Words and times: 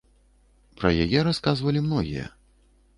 Пра 0.79 0.89
яе 1.05 1.19
расказвалі 1.29 1.87
многія. 1.87 2.25